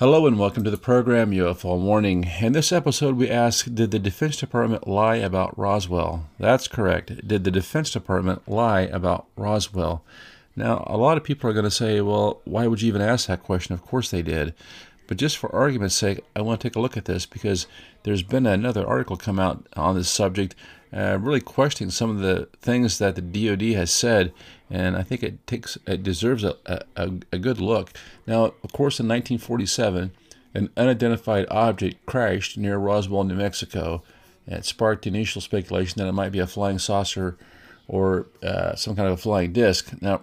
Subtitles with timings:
[0.00, 2.24] Hello and welcome to the program UFO Warning.
[2.40, 6.26] In this episode, we ask Did the Defense Department lie about Roswell?
[6.38, 7.28] That's correct.
[7.28, 10.02] Did the Defense Department lie about Roswell?
[10.56, 13.26] Now, a lot of people are going to say, well, why would you even ask
[13.26, 13.74] that question?
[13.74, 14.54] Of course they did.
[15.06, 17.66] But just for argument's sake, I want to take a look at this because
[18.04, 20.54] there's been another article come out on this subject,
[20.92, 24.32] uh, really questioning some of the things that the DoD has said,
[24.68, 26.56] and I think it takes it deserves a,
[26.96, 27.92] a, a good look.
[28.26, 30.12] Now, of course, in 1947,
[30.54, 34.02] an unidentified object crashed near Roswell, New Mexico.
[34.46, 37.36] And it sparked initial speculation that it might be a flying saucer
[37.86, 39.92] or uh, some kind of a flying disc.
[40.00, 40.22] Now,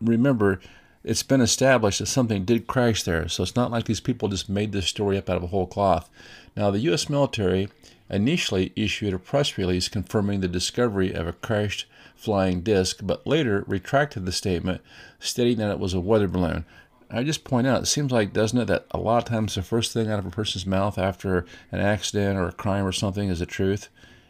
[0.00, 0.60] remember,
[1.04, 4.48] it's been established that something did crash there, so it's not like these people just
[4.48, 6.10] made this story up out of a whole cloth.
[6.56, 7.08] Now, the U.S.
[7.08, 7.68] military
[8.10, 13.64] initially issued a press release confirming the discovery of a crashed flying disc, but later
[13.66, 14.80] retracted the statement,
[15.20, 16.64] stating that it was a weather balloon.
[17.10, 19.62] I just point out, it seems like, doesn't it, that a lot of times the
[19.62, 23.28] first thing out of a person's mouth after an accident or a crime or something
[23.28, 23.88] is the truth,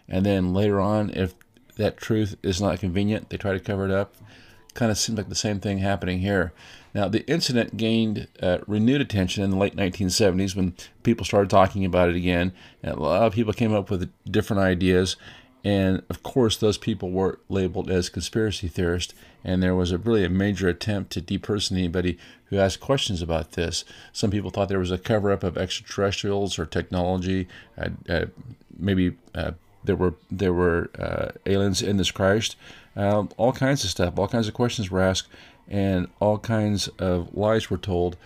[0.08, 1.34] and then later on, if
[1.76, 4.14] that truth is not convenient, they try to cover it up
[4.78, 6.52] kind of seems like the same thing happening here.
[6.94, 11.84] Now, the incident gained uh, renewed attention in the late 1970s when people started talking
[11.84, 12.52] about it again.
[12.80, 15.16] And a lot of people came up with different ideas.
[15.64, 19.14] And of course, those people were labeled as conspiracy theorists.
[19.42, 23.52] And there was a really a major attempt to depersonate anybody who asked questions about
[23.52, 23.84] this.
[24.12, 28.26] Some people thought there was a cover up of extraterrestrials or technology, uh, uh,
[28.78, 29.52] maybe uh,
[29.84, 32.50] there were there were uh, aliens in this crash.
[32.98, 35.28] Um, all kinds of stuff, all kinds of questions were asked,
[35.68, 38.16] and all kinds of lies were told,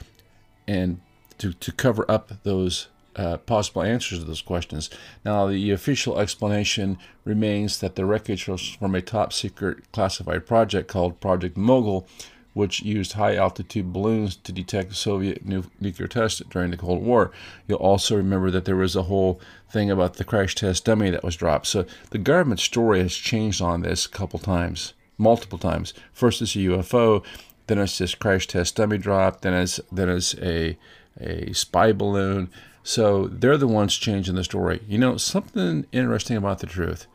[0.67, 1.01] and
[1.39, 4.89] to to cover up those uh, possible answers to those questions.
[5.25, 10.89] Now, the official explanation remains that the wreckage was from a top secret classified project
[10.89, 12.07] called Project Mogul,
[12.55, 17.31] which used high altitude balloons to detect Soviet nu- nuclear tests during the Cold War.
[17.67, 21.25] You'll also remember that there was a whole thing about the crash test dummy that
[21.25, 21.67] was dropped.
[21.67, 25.95] So the government story has changed on this a couple times, multiple times.
[26.13, 27.25] First it's a UFO,
[27.67, 30.77] then it's this crash test dummy drop, then it's then it's a
[31.21, 32.51] a spy balloon.
[32.83, 34.83] So they're the ones changing the story.
[34.89, 37.07] You know, something interesting about the truth.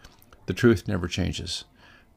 [0.46, 1.66] The truth never changes.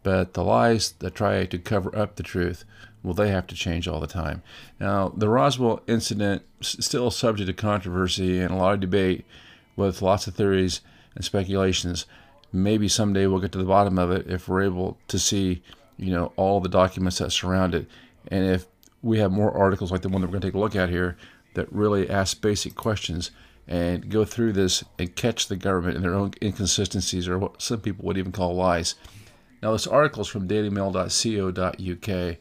[0.02, 2.64] But the lies that try to cover up the truth,
[3.02, 4.42] well, they have to change all the time.
[4.78, 9.24] Now, the Roswell incident is still subject to controversy and a lot of debate
[9.76, 10.80] with lots of theories
[11.14, 12.06] and speculations.
[12.52, 15.62] Maybe someday we'll get to the bottom of it if we're able to see,
[15.96, 17.86] you know, all the documents that surround it.
[18.28, 18.66] And if
[19.02, 20.88] we have more articles like the one that we're going to take a look at
[20.88, 21.16] here
[21.54, 23.30] that really ask basic questions
[23.66, 27.80] and go through this and catch the government in their own inconsistencies or what some
[27.80, 28.94] people would even call lies.
[29.62, 32.37] Now, this article is from dailymail.co.uk.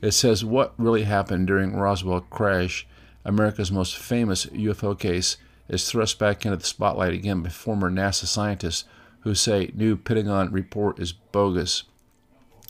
[0.00, 2.86] It says what really happened during Roswell crash,
[3.24, 5.36] America's most famous UFO case,
[5.68, 8.84] is thrust back into the spotlight again by former NASA scientists
[9.20, 11.84] who say new Pentagon report is bogus.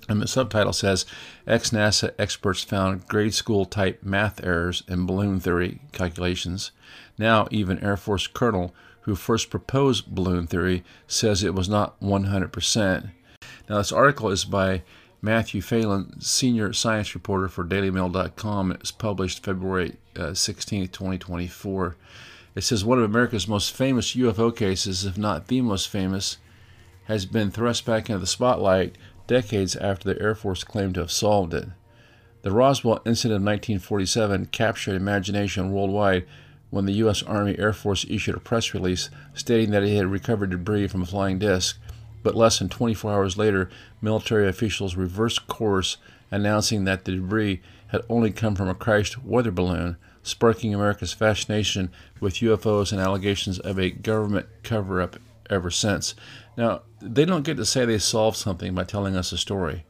[0.08, 1.06] And the subtitle says
[1.46, 6.72] ex NASA experts found grade school type math errors in balloon theory calculations.
[7.16, 13.10] Now, even Air Force Colonel who first proposed balloon theory says it was not 100%.
[13.72, 14.82] Now, this article is by
[15.22, 18.70] Matthew Phelan, senior science reporter for DailyMail.com.
[18.70, 21.96] It was published February uh, 16, 2024.
[22.54, 26.36] It says one of America's most famous UFO cases, if not the most famous,
[27.04, 31.10] has been thrust back into the spotlight decades after the Air Force claimed to have
[31.10, 31.68] solved it.
[32.42, 36.26] The Roswell incident of 1947 captured imagination worldwide
[36.68, 37.22] when the U.S.
[37.22, 41.06] Army Air Force issued a press release stating that it had recovered debris from a
[41.06, 41.78] flying disc
[42.22, 45.96] but less than 24 hours later, military officials reversed course,
[46.30, 51.90] announcing that the debris had only come from a crashed weather balloon, sparking America's fascination
[52.20, 55.16] with UFOs and allegations of a government cover up
[55.50, 56.14] ever since.
[56.56, 59.84] Now, they don't get to say they solved something by telling us a story.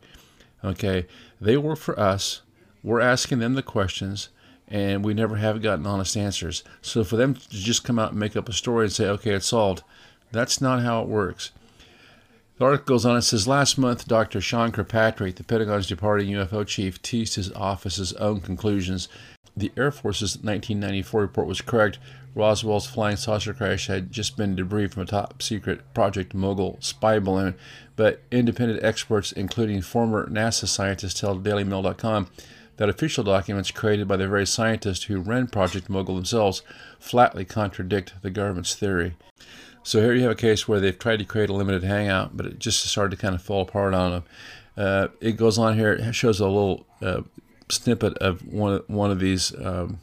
[0.64, 1.06] Okay?
[1.40, 2.42] They work for us.
[2.82, 4.30] We're asking them the questions,
[4.66, 6.64] and we never have gotten honest answers.
[6.80, 9.32] So for them to just come out and make up a story and say, okay,
[9.32, 9.82] it's solved,
[10.32, 11.52] that's not how it works.
[12.58, 14.40] The article goes on and says last month, Dr.
[14.40, 19.08] Sean Kirkpatrick, the Pentagon's departing UFO chief, teased his office's own conclusions.
[19.56, 21.98] The Air Force's 1994 report was correct.
[22.34, 27.18] Roswell's flying saucer crash had just been debris from a top secret Project Mogul spy
[27.18, 27.54] balloon,
[27.96, 32.28] but independent experts, including former NASA scientists, tell DailyMail.com
[32.76, 36.62] that official documents created by the very scientists who ran Project Mogul themselves
[36.98, 39.14] flatly contradict the government's theory.
[39.84, 42.46] So here you have a case where they've tried to create a limited hangout, but
[42.46, 44.24] it just started to kind of fall apart on them.
[44.76, 45.92] Uh, it goes on here.
[45.92, 47.22] It shows a little uh,
[47.68, 49.98] snippet of one one of these um,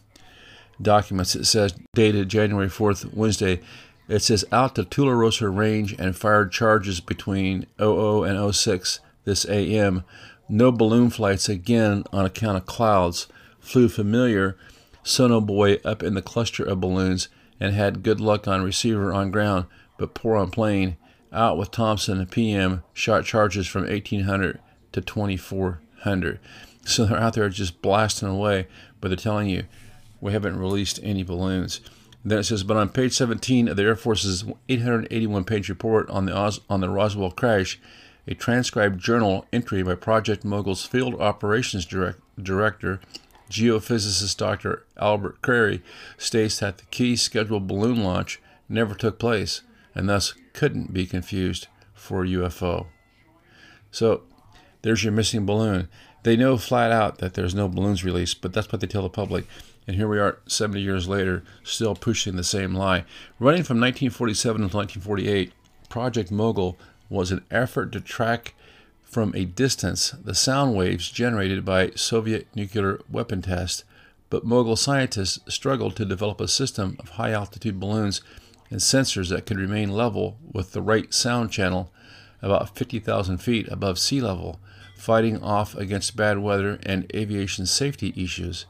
[0.81, 1.36] documents.
[1.36, 3.62] It says, dated January 4th, Wednesday,
[4.08, 10.04] it says out to Tularosa Range and fired charges between 00 and 06 this AM.
[10.48, 13.28] No balloon flights again on account of clouds.
[13.60, 14.58] Flew familiar
[15.04, 17.30] sonobuoy up in the cluster of balloons
[17.60, 19.66] and had good luck on receiver on ground,
[19.98, 20.98] but poor on plane.
[21.32, 24.60] Out with Thompson PM, shot charges from 1800
[24.94, 26.40] to 2400.
[26.86, 28.68] So they're out there just blasting away,
[29.00, 29.66] but they're telling you
[30.22, 31.82] we haven't released any balloons.
[32.24, 36.10] And then it says, but on page 17 of the Air Force's 881 page report
[36.10, 37.80] on the, Oz- on the Roswell crash,
[38.28, 43.00] a transcribed journal entry by Project Mogul's field operations direct- director,
[43.50, 44.86] geophysicist Dr.
[44.98, 45.81] Albert Crary,
[46.18, 49.62] states that the key scheduled balloon launch never took place
[49.96, 52.88] and thus couldn't be confused for a UFO.
[53.92, 54.24] So
[54.81, 55.90] there's your missing balloon.
[56.24, 59.10] They know flat out that there's no balloons released, but that's what they tell the
[59.10, 59.46] public.
[59.88, 63.06] And here we are 70 years later, still pushing the same lie.
[63.40, 65.54] Running from 1947 until 1948,
[65.90, 66.78] Project Mogul
[67.10, 68.54] was an effort to track
[69.10, 73.84] from a distance the sound waves generated by Soviet nuclear weapon tests,
[74.30, 78.22] but Mogul scientists struggled to develop a system of high altitude balloons
[78.70, 81.92] and sensors that could remain level with the right sound channel
[82.42, 84.60] about 50,000 feet above sea level,
[84.96, 88.68] fighting off against bad weather and aviation safety issues.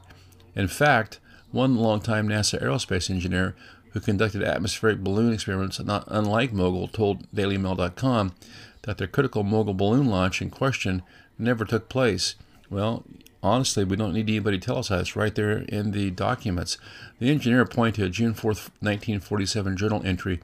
[0.56, 1.20] In fact,
[1.52, 3.54] one longtime NASA aerospace engineer
[3.92, 8.32] who conducted atmospheric balloon experiments not unlike Mogul told DailyMail.com
[8.82, 11.02] that the critical Mogul balloon launch in question
[11.38, 12.34] never took place.
[12.70, 13.04] Well,
[13.42, 15.00] honestly, we don't need anybody to tell us that.
[15.00, 16.78] It's right there in the documents.
[17.18, 20.40] The engineer pointed to a June 4, 1947 journal entry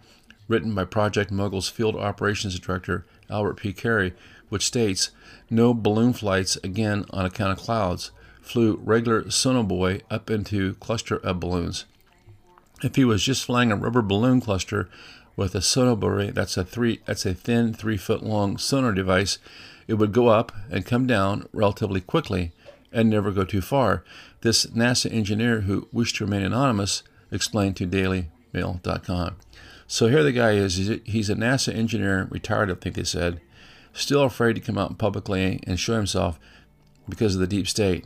[0.49, 3.73] written by Project Mogul's field operations director, Albert P.
[3.73, 4.15] Crary,
[4.49, 5.11] which states
[5.51, 8.13] no balloon flights again on account of clouds.
[8.43, 11.85] Flew regular sonobuoy up into cluster of balloons.
[12.83, 14.89] If he was just flying a rubber balloon cluster
[15.37, 19.39] with a sonobuoy, that's a three, that's a thin three foot long sonar device,
[19.87, 22.53] it would go up and come down relatively quickly
[22.93, 24.03] and never go too far.
[24.41, 29.37] This NASA engineer who wished to remain anonymous explained to DailyMail.com.
[29.87, 30.77] So here the guy is.
[30.77, 33.41] He's a NASA engineer, retired, I think they said,
[33.93, 36.39] still afraid to come out publicly and show himself
[37.09, 38.05] because of the deep state.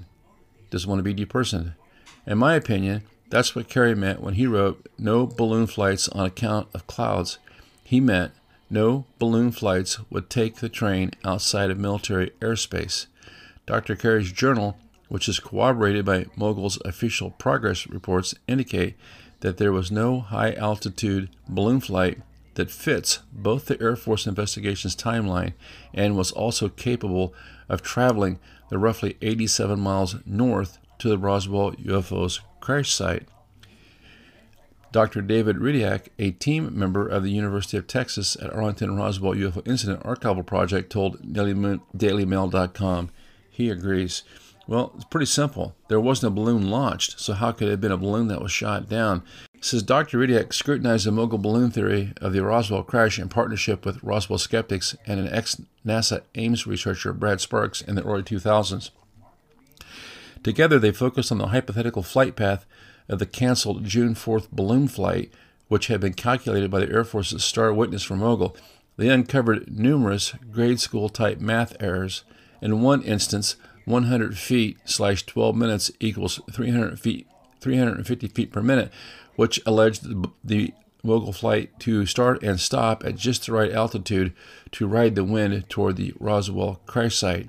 [0.71, 1.75] Doesn't want to be depersoned.
[2.27, 6.69] In my opinion, that's what Crary meant when he wrote no balloon flights on account
[6.75, 7.39] of clouds.
[7.85, 8.33] He meant
[8.69, 13.07] no balloon flights would take the train outside of military airspace.
[13.67, 13.95] Dr.
[13.97, 14.77] Crary's journal,
[15.09, 18.97] which is corroborated by Mogul's official progress reports, indicate
[19.41, 22.19] that there was no high altitude balloon flight
[22.55, 25.53] that fits both the Air Force investigation's timeline
[25.95, 27.33] and was also capable
[27.69, 28.39] of traveling
[28.71, 33.27] the roughly 87 miles north to the Roswell UFO's crash site.
[34.93, 35.23] Dr.
[35.23, 40.03] David Rudiak, a team member of the University of Texas at Arlington Roswell UFO Incident
[40.03, 43.11] Archival Project, told DailyMail.com
[43.51, 44.25] he agrees.
[44.67, 45.75] Well, it's pretty simple.
[45.89, 48.53] There wasn't a balloon launched, so how could it have been a balloon that was
[48.53, 49.23] shot down?
[49.61, 50.19] Says Dr.
[50.19, 54.97] Rudiak scrutinized the mogul balloon theory of the Roswell crash in partnership with Roswell skeptics
[55.07, 58.91] and an ex NASA Ames researcher, Brad Sparks, in the early 2000s.
[60.43, 62.65] Together, they focused on the hypothetical flight path
[63.09, 65.33] of the canceled June 4th balloon flight,
[65.69, 68.57] which had been calculated by the Air Force's star witness for Mogul.
[68.97, 72.25] They uncovered numerous grade school type math errors.
[72.63, 77.27] In one instance, 100 feet slash 12 minutes equals 300 feet,
[77.61, 78.93] 350 feet per minute,
[79.37, 84.35] which alleged the, the Mogul flight to start and stop at just the right altitude
[84.73, 87.49] to ride the wind toward the Roswell crash site.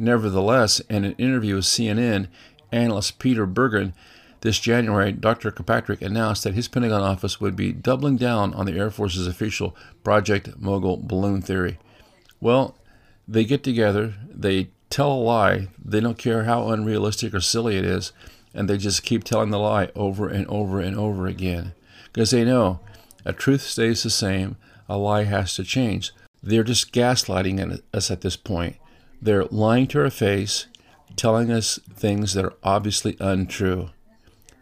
[0.00, 2.28] Nevertheless, in an interview with CNN,
[2.72, 3.92] analyst Peter Bergen
[4.40, 5.50] this January, Dr.
[5.50, 9.76] Kirkpatrick announced that his Pentagon office would be doubling down on the Air Force's official
[10.02, 11.78] Project Mogul balloon theory.
[12.40, 12.78] Well,
[13.28, 15.68] they get together, they tell a lie.
[15.84, 18.12] They don't care how unrealistic or silly it is,
[18.54, 21.74] and they just keep telling the lie over and over and over again.
[22.10, 22.80] Because they know
[23.26, 24.56] a truth stays the same,
[24.88, 26.12] a lie has to change.
[26.42, 28.76] They're just gaslighting us at this point.
[29.22, 30.66] They're lying to our face,
[31.16, 33.90] telling us things that are obviously untrue.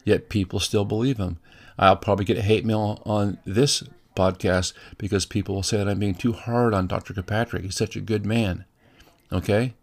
[0.03, 1.39] Yet people still believe them.
[1.77, 3.83] I'll probably get hate mail on this
[4.15, 7.13] podcast because people will say that I'm being too hard on Dr.
[7.13, 7.63] Kirkpatrick.
[7.63, 8.65] He's such a good man.
[9.31, 9.73] Okay?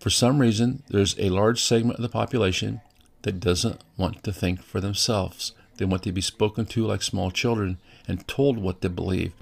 [0.00, 2.80] For some reason, there's a large segment of the population
[3.22, 5.52] that doesn't want to think for themselves.
[5.76, 9.32] They want to be spoken to like small children and told what to believe.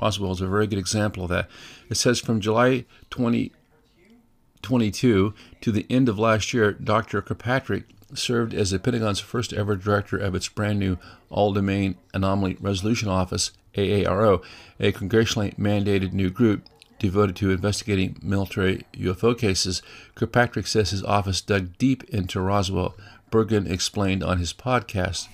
[0.00, 1.50] Roswell is a very good example of that.
[1.90, 7.22] It says from July 2022 to the end of last year, Dr.
[7.22, 7.84] Kirkpatrick
[8.14, 10.98] served as the Pentagon's first ever director of its brand new
[11.30, 14.42] All Domain Anomaly Resolution Office, AARO,
[14.80, 16.62] a congressionally mandated new group
[16.98, 19.82] devoted to investigating military UFO cases.
[20.14, 22.96] Kirkpatrick says his office dug deep into Roswell.
[23.30, 25.28] Bergen explained on his podcast.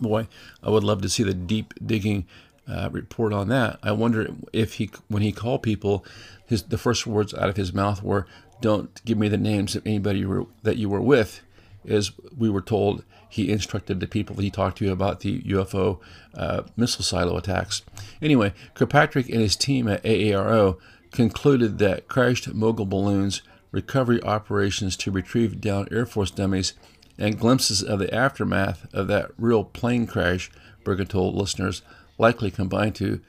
[0.00, 0.28] Boy,
[0.62, 2.26] I would love to see the deep digging
[2.70, 3.78] uh, report on that.
[3.82, 6.04] I wonder if he, when he called people,
[6.46, 8.26] his the first words out of his mouth were,
[8.60, 11.40] "Don't give me the names of anybody you were, that you were with."
[11.88, 15.98] As we were told, he instructed the people he talked to about the UFO
[16.34, 17.82] uh, missile silo attacks.
[18.20, 20.78] Anyway, Kirkpatrick and his team at AARO
[21.10, 23.40] concluded that crashed mogul balloons,
[23.72, 26.74] recovery operations to retrieve down Air Force dummies,
[27.18, 30.50] and glimpses of the aftermath of that real plane crash,
[30.84, 31.82] Bergen told listeners,
[32.20, 33.20] likely combined to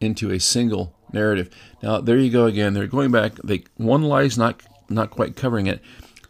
[0.00, 1.50] into a single narrative.
[1.82, 2.72] Now there you go again.
[2.72, 3.34] They're going back.
[3.42, 5.82] They one lie's not not quite covering it,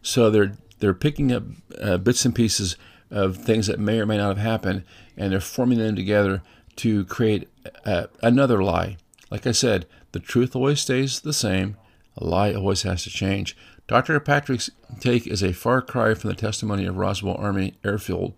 [0.03, 1.45] so they're they're picking up
[1.81, 2.77] uh, bits and pieces
[3.11, 4.83] of things that may or may not have happened,
[5.17, 6.43] and they're forming them together
[6.77, 7.49] to create
[7.85, 8.97] uh, another lie.
[9.31, 11.77] Like I said, the truth always stays the same.
[12.17, 13.57] A lie always has to change.
[13.87, 14.19] Dr.
[14.21, 14.71] Patrick's
[15.01, 18.35] take is a far cry from the testimony of Roswell Army Airfield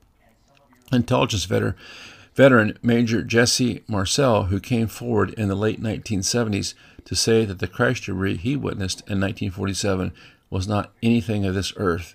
[0.92, 1.74] intelligence veteran
[2.38, 7.66] veteran Major Jesse Marcel, who came forward in the late 1970s to say that the
[7.66, 10.12] crash debris he witnessed in 1947
[10.48, 12.14] was not anything of this earth.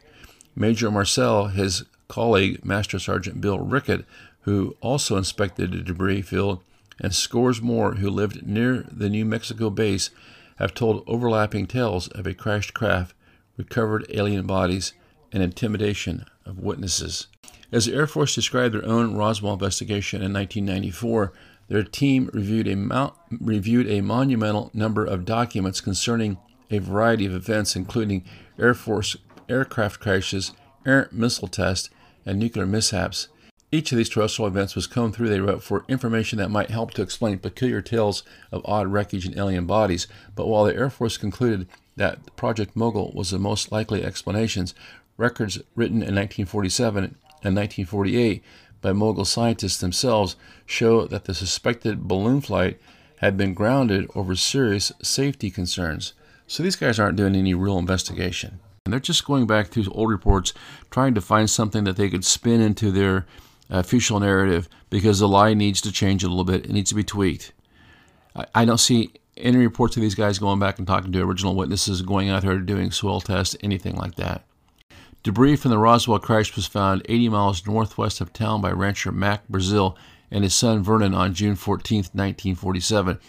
[0.55, 4.05] Major Marcel, his colleague, Master Sergeant Bill Rickett,
[4.43, 6.63] who also inspected the debris field,
[7.01, 10.09] and scores more who lived near the New Mexico base
[10.55, 13.13] have told overlapping tales of a crashed craft,
[13.57, 14.93] recovered alien bodies,
[15.33, 17.27] and intimidation of witnesses.
[17.73, 21.33] As the Air Force described their own Roswell investigation in 1994,
[21.69, 23.11] their team reviewed a,
[23.41, 26.37] reviewed a monumental number of documents concerning
[26.69, 28.25] a variety of events, including
[28.59, 29.17] Air Force
[29.49, 30.51] aircraft crashes,
[30.85, 31.89] errant missile tests,
[32.27, 33.29] and nuclear mishaps.
[33.71, 36.91] Each of these terrestrial events was combed through, they wrote, for information that might help
[36.91, 40.05] to explain peculiar tales of odd wreckage and alien bodies.
[40.35, 44.75] But while the Air Force concluded that Project Mogul was the most likely explanations,
[45.17, 48.43] records written in 1947 and 1948
[48.81, 50.35] by mogul scientists themselves
[50.65, 52.79] show that the suspected balloon flight
[53.17, 56.13] had been grounded over serious safety concerns.
[56.45, 58.59] So these guys aren't doing any real investigation.
[58.85, 60.53] And they're just going back through old reports,
[60.91, 63.25] trying to find something that they could spin into their
[63.71, 66.65] uh, official narrative because the lie needs to change a little bit.
[66.65, 67.53] It needs to be tweaked.
[68.35, 71.55] I, I don't see any reports of these guys going back and talking to original
[71.55, 74.43] witnesses, going out there doing soil tests, anything like that.
[75.23, 79.47] Debris from the Roswell crash was found 80 miles northwest of town by rancher Mac
[79.47, 79.95] Brazel
[80.29, 83.19] and his son Vernon on June 14, 1947.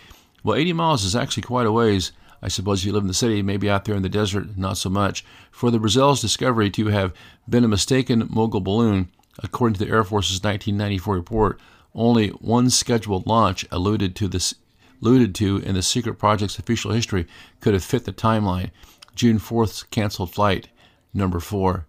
[0.42, 2.10] Well, 80 miles is actually quite a ways.
[2.42, 4.76] I suppose if you live in the city, maybe out there in the desert, not
[4.76, 5.24] so much.
[5.52, 7.12] For the Brazels' discovery to have
[7.48, 9.08] been a mistaken mogul balloon,
[9.38, 11.60] according to the Air Force's 1994 report,
[11.94, 14.56] only one scheduled launch alluded to this
[15.00, 17.28] alluded to in the secret project's official history
[17.60, 18.72] could have fit the timeline.
[19.14, 20.68] June 4th's canceled flight
[21.14, 21.86] number four.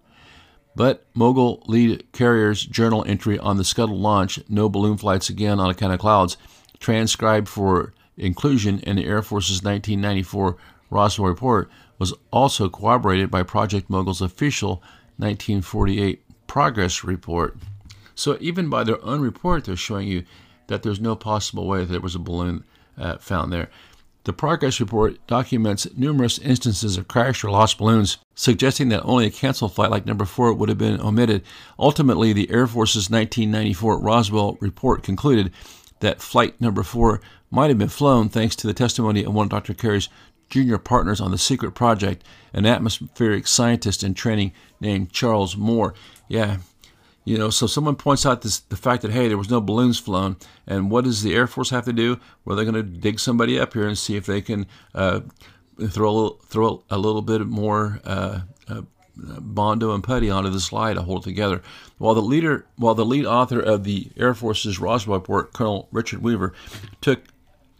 [0.75, 5.70] But Mogul lead Crary's journal entry on the Scuttle launch, no balloon flights again on
[5.70, 6.38] account of clouds,
[6.79, 10.58] transcribed for inclusion in the Air Force's 1994
[10.89, 14.84] Roswell report, was also corroborated by Project Mogul's official
[15.17, 17.58] 1948 progress report.
[18.15, 20.24] So even by their own report, they're showing you
[20.67, 22.63] that there's no possible way that there was a balloon
[22.98, 23.70] uh, found there.
[24.25, 29.32] The progress report documents numerous instances of crashed or lost balloons, suggesting that only a
[29.32, 31.44] canceled flight like number 4 would have been omitted.
[31.77, 35.53] Ultimately, the Air Force's 1994 Roswell report concluded
[36.00, 39.51] that flight number 4 might have been flown thanks to the testimony of one of
[39.51, 39.75] Dr.
[39.75, 40.10] Crary's
[40.50, 45.94] junior partners on the secret project, an atmospheric scientist in training named Charles Moore.
[46.27, 46.58] Yeah,
[47.25, 50.00] you know, so someone points out this, the fact that hey, there was no balloons
[50.00, 52.20] flown, and what does the Air Force have to do?
[52.46, 55.22] Well, they're going to dig somebody up here and see if they can uh,
[55.89, 58.82] throw a little, throw a little bit more uh, uh,
[59.17, 61.62] bondo and putty onto the slide to hold it together.
[61.98, 66.22] While the leader, while the lead author of the Air Force's Roswell report, Colonel Richard
[66.22, 66.53] Weaver,
[67.01, 67.24] took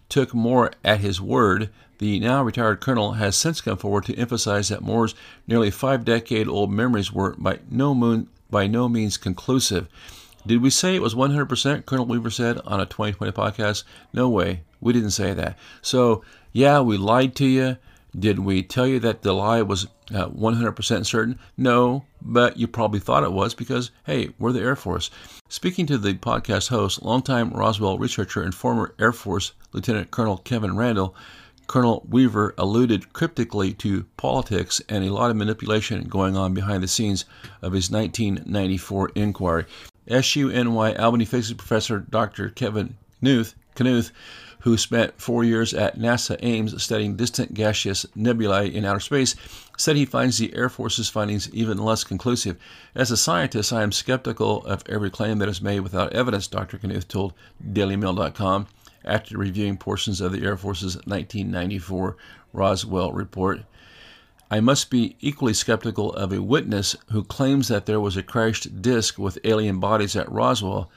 [0.10, 1.70] took Moore at his word.
[1.98, 5.16] The now retired colonel has since come forward to emphasize that Moore's
[5.48, 9.90] nearly five decade old memories were by no moon, by no means conclusive.
[10.48, 11.86] Did we say it was 100%?
[11.86, 13.84] Colonel Weaver said on a 2020 podcast.
[14.14, 14.62] No way.
[14.80, 15.60] We didn't say that.
[15.82, 17.76] So, yeah, we lied to you.
[18.18, 21.38] Did we tell you that the lie was uh, 100% certain?
[21.58, 25.12] No, but you probably thought it was because, hey, we're the Air Force.
[25.50, 30.78] Speaking to the podcast host, longtime Roswell researcher and former Air Force Lieutenant Colonel Kevin
[30.78, 31.14] Randle,
[31.68, 36.88] Colonel Weaver alluded cryptically to politics and a lot of manipulation going on behind the
[36.88, 37.26] scenes
[37.62, 39.66] of his 1994 inquiry.
[40.08, 42.50] SUNY Albany Physics professor Dr.
[42.50, 44.12] Kevin Knuth, Knuth
[44.66, 49.36] who spent four years at NASA Ames studying distant gaseous nebulae in outer space,
[49.78, 52.58] said he finds the Air Force's findings even less conclusive.
[52.96, 56.80] As a scientist, I am skeptical of every claim that is made without evidence, Dr.
[56.80, 58.66] Knuth told DailyMail.com
[59.06, 62.18] after reviewing portions of the Air Force's 1994
[62.52, 63.62] Roswell report.
[64.52, 68.82] I must be equally skeptical of a witness who claims that there was a crashed
[68.82, 70.90] disk with alien bodies at Roswell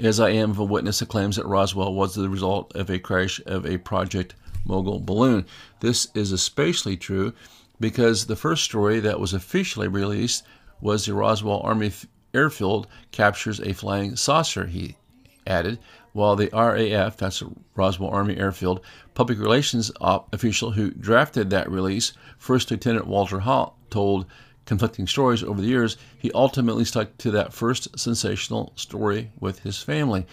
[0.00, 2.98] as I am of a witness that claims that Roswell was the result of a
[2.98, 5.44] crash of a Project Mogul balloon.
[5.80, 7.32] This is especially true
[7.78, 10.44] because the first story that was officially released
[10.80, 11.92] was the Roswell Army
[12.32, 14.96] Airfield captures a flying saucer, he
[15.46, 15.78] added,
[16.14, 17.42] while the RAF, that's
[17.74, 18.80] Roswell Army Airfield,
[19.14, 24.24] public relations official who drafted that release, First Lieutenant Walter Haut, told
[24.64, 29.82] conflicting stories over the years, he ultimately stuck to that first sensational story with his
[29.82, 30.24] family.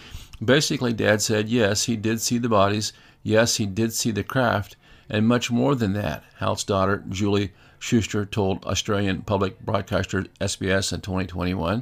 [0.43, 4.75] Basically, Dad said, yes, he did see the bodies, yes, he did see the craft,
[5.09, 11.01] and much more than that, Haut's daughter, Julie Schuster, told Australian public broadcaster SBS in
[11.01, 11.81] 2021.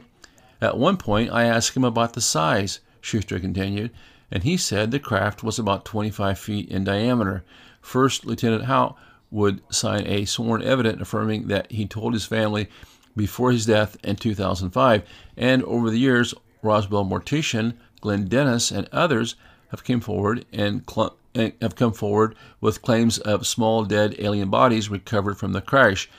[0.62, 3.92] At one point, I asked him about the size, Schuster continued,
[4.32, 7.44] and he said the craft was about 25 feet in diameter.
[7.82, 8.98] First Lieutenant Haut
[9.32, 12.68] would sign a sworn evidence affirming that he told his family
[13.16, 15.04] before his death in 2005.
[15.38, 19.36] And over the years, Roswell Mortician, Glenn Dennis, and others
[19.70, 24.90] have come forward and cl- have come forward with claims of small dead alien bodies
[24.90, 26.10] recovered from the crash.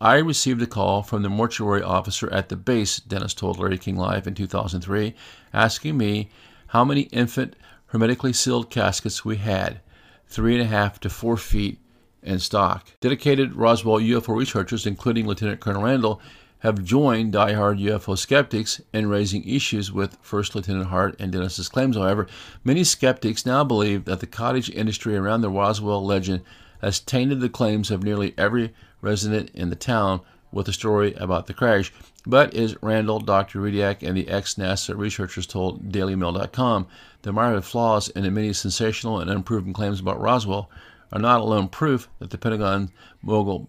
[0.00, 3.96] I received a call from the mortuary officer at the base, Dennis told Larry King
[3.96, 5.14] Live in 2003,
[5.54, 6.28] asking me
[6.68, 9.80] how many infant hermetically sealed caskets we had,
[10.26, 11.78] three and a half to four feet
[12.22, 12.88] in stock.
[13.00, 16.20] Dedicated Roswell UFO researchers, including Lieutenant Colonel Randle,
[16.58, 21.96] have joined die-hard UFO skeptics in raising issues with First Lieutenant Haut and Dennis's claims.
[21.96, 22.26] However,
[22.64, 26.42] many skeptics now believe that the cottage industry around the Roswell legend
[26.80, 28.74] has tainted the claims of nearly every
[29.06, 31.92] resident in the town with a story about the crash.
[32.26, 33.60] But as Randle, Dr.
[33.60, 36.88] Rudiak, and the ex NASA researchers told DailyMail.com,
[37.22, 40.68] the myriad flaws in the many sensational and unproven claims about Roswell
[41.12, 42.90] are not alone proof that the Pentagon
[43.22, 43.68] mogul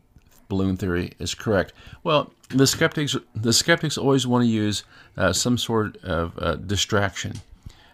[0.50, 1.74] balloon theory is correct.
[2.04, 4.84] Well, the skeptics the skeptics always want to use
[5.18, 7.34] uh, some sort of uh, distraction.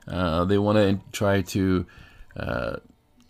[0.08, 1.86] Uh, they want to try to,
[2.38, 2.76] uh,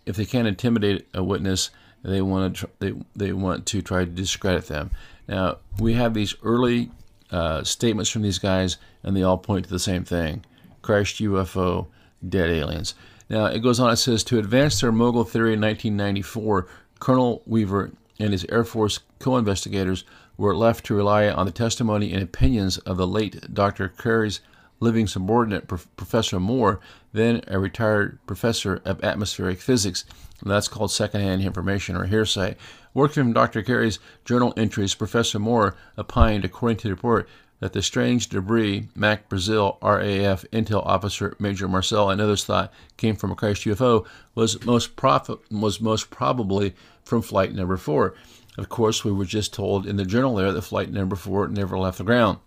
[0.06, 1.70] if they can't intimidate a witness,
[2.12, 4.90] they want to they they want to try to discredit them.
[5.28, 6.90] Now we have these early
[7.30, 10.44] uh, statements from these guys, and they all point to the same thing:
[10.82, 11.86] crashed UFO,
[12.28, 12.94] dead aliens.
[13.28, 16.66] Now, it goes on, it says to advance their mogul theory in 1994,
[17.00, 20.04] Colonel Weaver and his Air Force co investigators
[20.36, 23.88] were left to rely on the testimony and opinions of the late Dr.
[23.88, 24.40] Crary's
[24.80, 26.80] living subordinate, Professor Moore,
[27.12, 30.04] then a retired professor of atmospheric physics.
[30.44, 32.56] That's called secondhand information or hearsay.
[32.92, 33.62] Working from Dr.
[33.62, 37.28] Crary's journal entries, Professor Moore opined, according to the report,
[37.60, 43.16] that the strange debris MAC Brazel RAF intel officer Major Marcel and others thought came
[43.16, 48.14] from a crashed UFO was most prof- was most probably from flight number 4.
[48.58, 51.78] Of course, we were just told in the journal there that flight number 4 never
[51.78, 52.38] left the ground.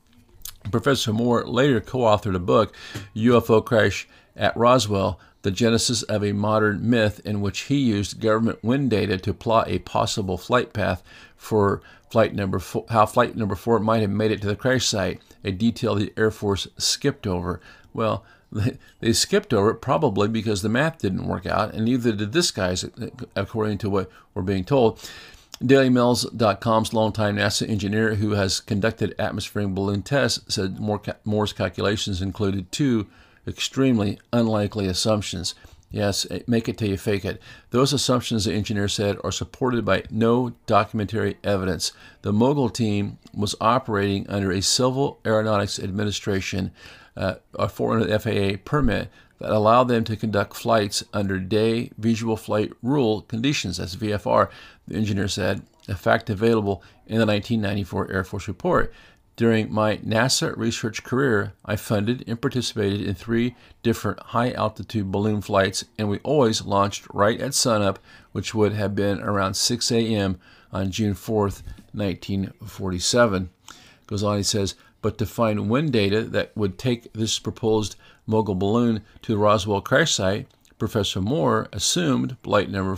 [0.71, 2.75] Professor Moore later co-authored a book,
[3.15, 8.63] UFO Crash at Roswell, the genesis of a modern myth in which he used government
[8.63, 11.03] wind data to plot a possible flight path
[11.35, 14.85] for flight number four, how flight number four might have made it to the crash
[14.85, 17.61] site, a detail the Air Force skipped over.
[17.93, 18.23] Well,
[18.99, 22.51] they, skipped over it probably because the math didn't work out, and neither did this
[22.51, 22.85] guy's,
[23.35, 24.99] according to what we're being told.
[25.61, 30.79] DailyMails.com's longtime NASA engineer who has conducted atmospheric balloon tests said
[31.25, 33.07] Moore's calculations included two
[33.47, 35.55] extremely unlikely assumptions.
[35.89, 37.41] Yes, make it till you fake it.
[37.69, 41.93] Those assumptions, the engineer said, are supported by no documentary evidence.
[42.23, 46.71] The Mogul team was operating under a Civil Aeronautics Administration,
[47.15, 52.73] uh, a 400 FAA permit that allowed them to conduct flights under day visual flight
[52.81, 53.77] rule conditions.
[53.77, 54.49] That's VFR,
[54.87, 58.93] the engineer said, a fact available in the 1994 Air Force report.
[59.37, 65.41] During my NASA research career, I funded and participated in three different high altitude balloon
[65.41, 67.99] flights, and we always launched right at sunup,
[68.31, 70.39] which would have been around 6 a.m.
[70.73, 71.61] on June 4th,
[71.93, 73.51] 1947.
[74.07, 74.73] Goes on, he says,
[75.03, 77.95] but to find wind data that would take this proposed
[78.25, 80.47] mogul balloon to the Roswell crash site,
[80.79, 82.95] Professor Moore assumed flight number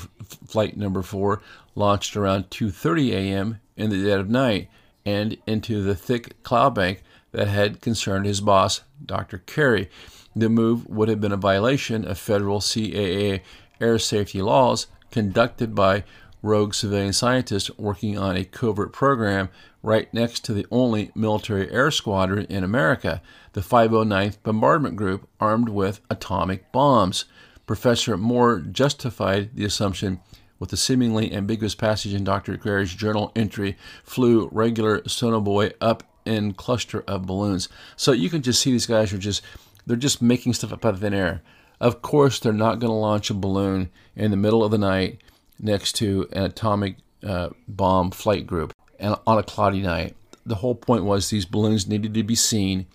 [0.47, 1.41] flight number 4
[1.75, 3.59] launched around 2:30 a.m.
[3.75, 4.69] in the dead of night
[5.09, 9.41] and into the thick cloud bank that had concerned his boss, Dr.
[9.45, 9.89] Crary.
[10.35, 13.41] The move would have been a violation of federal CAA
[13.81, 16.03] air safety laws conducted by
[16.41, 19.49] rogue civilian scientists working on a covert program
[19.81, 23.21] right next to the only military air squadron in America,
[23.53, 27.25] the 509th Bombardment Group, armed with atomic bombs.
[27.65, 30.19] Professor Moore justified the assumption
[30.59, 32.57] with the seemingly ambiguous passage in Dr.
[32.57, 37.69] Crary's journal entry flew regular sonobuoy up in cluster of balloons.
[37.95, 39.41] So you can just see these guys are just
[39.85, 41.41] they're just making stuff up out of thin air.
[41.79, 45.21] Of course, they're not going to launch a balloon in the middle of the night
[45.59, 50.15] next to an atomic uh, bomb flight group and on a cloudy night.
[50.45, 52.87] The whole point was these balloons needed to be seen,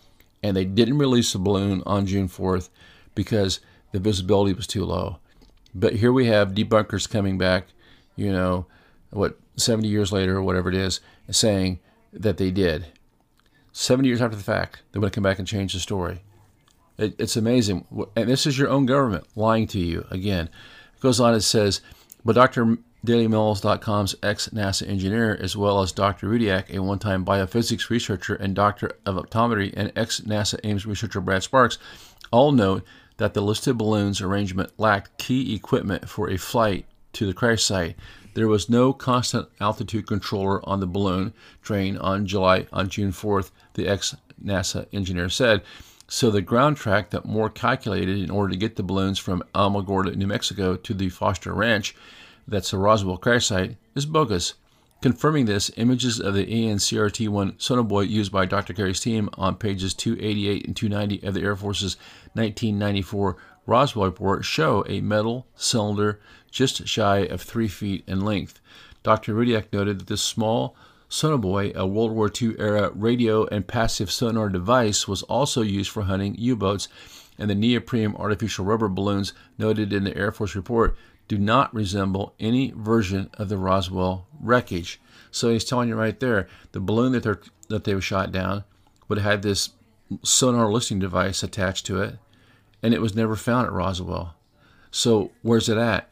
[0.43, 2.69] and they didn't release a balloon on June 4th
[3.15, 3.61] because
[3.93, 5.19] the visibility was too low.
[5.75, 7.69] But here we have debunkers coming back,
[8.17, 8.67] you know,
[9.11, 11.81] what, 70 years later or whatever it is, saying
[12.13, 12.87] that they did.
[13.73, 16.23] 70 years after the fact, they want to come back and change the story.
[16.97, 17.87] It, it's amazing.
[18.15, 20.49] And this is your own government lying to you again.
[20.95, 21.81] It goes on, it says,
[22.25, 22.79] but Dr.
[23.05, 26.29] DailyMail.com's ex NASA engineer, as well as Dr.
[26.29, 31.21] Rudiak, a one time biophysics researcher and doctor of optometry, and ex NASA Ames researcher
[31.21, 31.79] Brad Sparks,
[32.31, 32.85] all note
[33.17, 37.97] that the listed balloons arrangement lacked key equipment for a flight to the crash site.
[38.35, 43.51] There was no constant altitude controller on the balloon train on July on June 4th,
[43.75, 45.63] the ex NASA engineer said.
[46.09, 50.15] So the ground track that Moore calculated in order to get the balloons from Alamogordo,
[50.17, 51.95] New Mexico to the Foster Ranch,
[52.47, 54.55] that's the Roswell crash site, is bogus.
[55.01, 58.73] Confirming this, images of the ANCRT-1 sonobuoy used by Dr.
[58.73, 61.97] Crary's team on pages 288 and 290 of the Air Force's
[62.33, 68.61] 1994 Roswell report show a metal cylinder just shy of three feet in length.
[69.03, 69.35] Dr.
[69.35, 70.77] Rudiak noted that this small
[71.11, 76.03] sonobuoy, a World War II era radio and passive sonar device, was also used for
[76.03, 76.89] hunting U boats,
[77.39, 80.97] and the neoprene artificial rubber balloons noted in the Air Force report
[81.29, 85.01] do not resemble any version of the Roswell wreckage.
[85.31, 87.35] So he's telling you right there, the balloon that they
[87.69, 88.65] that they shot down
[89.09, 89.71] would have had this
[90.23, 92.19] sonar listening device attached to it,
[92.83, 94.35] and it was never found at Roswell.
[94.91, 96.09] So where's it at?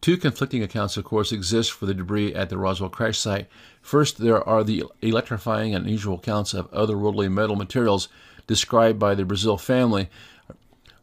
[0.00, 3.48] Two conflicting accounts, of course, exist for the debris at the Roswell crash site.
[3.80, 8.08] First, there are the electrifying and unusual accounts of otherworldly metal materials
[8.46, 10.08] described by the Brazel family.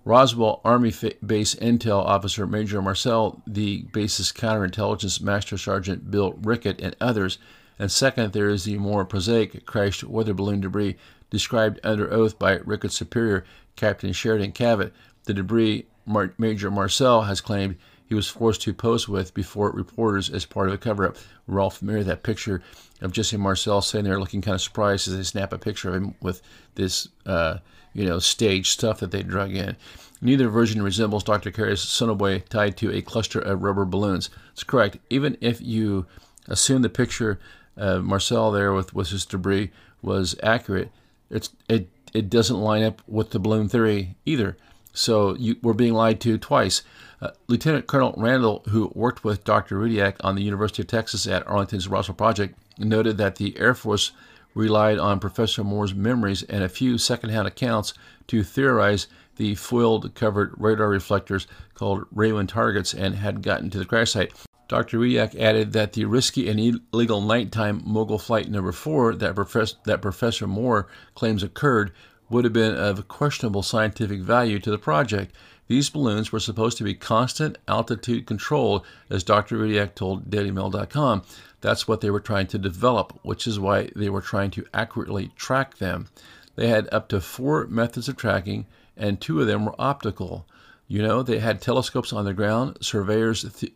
[0.05, 0.93] Roswell Army
[1.25, 7.37] Base Intel Officer Major Marcel, the base's counterintelligence Master Sergeant Bill Rickett, and others.
[7.79, 10.97] And second, there is the more prosaic crashed weather balloon debris
[11.29, 14.91] described under oath by Rickett's superior, Captain Sheridan Cavitt.
[15.23, 17.77] The debris Mar- Major Marcel has claimed
[18.13, 21.17] he was forced to pose with before reporters as part of a cover up.
[21.47, 22.61] We're all familiar with that picture
[23.01, 25.95] of Jesse Marcel sitting there looking kind of surprised as they snap a picture of
[25.95, 26.43] him with
[26.75, 27.57] this, uh,
[27.95, 29.75] you know, stage stuff that they drug in.
[30.21, 31.49] Neither version resembles Dr.
[31.49, 34.29] Crary's sonobuoy tied to a cluster of rubber balloons.
[34.51, 34.99] It's correct.
[35.09, 36.05] Even if you
[36.47, 37.39] assume the picture
[37.75, 39.71] Marcel there with, with his debris
[40.03, 40.91] was accurate,
[41.31, 44.55] it's, it, it doesn't line up with the balloon theory either.
[44.93, 46.83] So you, we're being lied to twice.
[47.19, 49.79] Uh, Lieutenant Colonel Randle, who worked with Dr.
[49.79, 54.11] Rudiak on the University of Texas at Arlington's Roswell Project, noted that the Air Force
[54.53, 57.93] relied on Professor Moore's memories and a few secondhand accounts
[58.27, 63.85] to theorize the foiled covered radar reflectors called Rawin targets and had gotten to the
[63.85, 64.33] crash site.
[64.67, 64.99] Dr.
[64.99, 70.87] Rudiak added that the risky and illegal nighttime mogul flight number four that Professor Moore
[71.15, 71.91] claims occurred
[72.33, 75.33] would have been of questionable scientific value to the project.
[75.67, 79.57] These balloons were supposed to be constant altitude controlled, as Dr.
[79.57, 81.21] Rudiak told DailyMail.com.
[81.61, 85.31] That's what they were trying to develop, which is why they were trying to accurately
[85.37, 86.07] track them.
[86.55, 88.65] They had up to four methods of tracking,
[88.97, 90.45] and two of them were optical.
[90.87, 93.73] You know, they had telescopes on the ground, surveyors, the-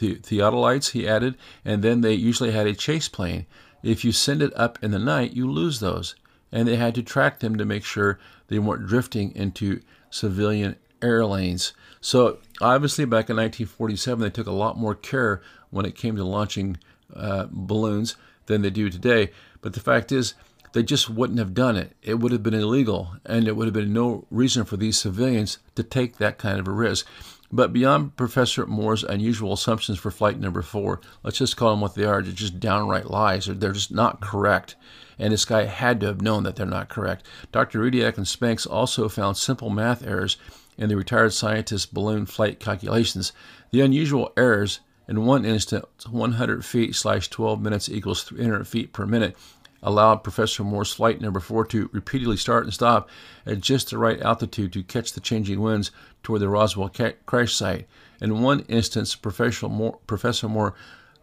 [0.00, 3.46] the- theodolites, he added, and then they usually had a chase plane.
[3.82, 6.14] If you send it up in the night, you lose those.
[6.54, 11.26] And they had to track them to make sure they weren't drifting into civilian air
[11.26, 11.74] lanes.
[12.00, 16.24] So obviously, back in 1947, they took a lot more care when it came to
[16.24, 16.78] launching
[17.14, 19.30] uh, balloons than they do today.
[19.60, 20.34] But the fact is,
[20.72, 21.92] they just wouldn't have done it.
[22.02, 25.58] It would have been illegal, and it would have been no reason for these civilians
[25.76, 27.06] to take that kind of a risk.
[27.54, 31.94] But beyond Professor Moore's unusual assumptions for flight number four, let's just call them what
[31.94, 32.20] they are.
[32.20, 33.46] They're just downright lies.
[33.46, 34.74] They're just not correct.
[35.20, 37.24] And this guy had to have known that they're not correct.
[37.52, 37.78] Dr.
[37.78, 40.36] Rudiak and Sparks also found simple math errors
[40.76, 43.32] in the retired scientist's balloon flight calculations.
[43.70, 49.06] The unusual errors in one instance, 100 feet slash 12 minutes equals 300 feet per
[49.06, 49.36] minute,
[49.84, 53.08] allowed Professor Moore's flight number four to repeatedly start and stop
[53.46, 55.92] at just the right altitude to catch the changing winds
[56.22, 57.86] toward the Roswell ca- crash site.
[58.20, 60.74] In one instance, Professor Moore, Professor Moore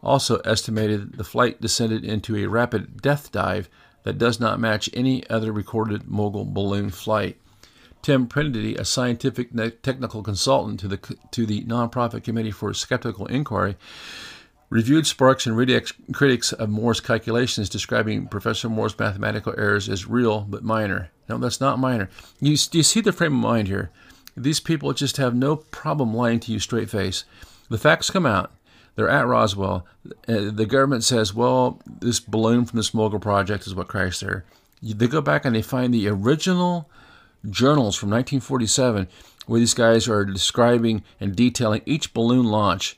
[0.03, 3.67] also estimated the flight descended into a rapid death dive
[4.03, 7.37] that does not match any other recorded mogul balloon flight.
[8.01, 9.49] Tim Printy, a scientific
[9.83, 10.97] technical consultant to the
[11.31, 13.75] to the nonprofit Committee for Skeptical Inquiry,
[14.71, 20.63] reviewed Sparks and critics of Moore's calculations, describing Professor Moore's mathematical errors as real but
[20.63, 21.11] minor.
[21.29, 22.09] No, that's not minor.
[22.39, 23.91] You, you see the frame of mind here.
[24.35, 27.25] These people just have no problem lying to you straight face.
[27.69, 28.51] The facts come out.
[28.95, 29.85] They're at Roswell.
[30.27, 34.45] Uh, the government says, well, this balloon from the Mogul project is what crashed there.
[34.81, 36.89] They go back and they find the original
[37.49, 39.07] journals from 1947
[39.47, 42.97] where these guys are describing and detailing each balloon launch.